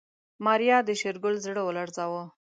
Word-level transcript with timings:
ماريا 0.45 0.77
د 0.87 0.89
شېرګل 0.99 1.35
زړه 1.45 1.61
ولړزاوه. 1.65 2.23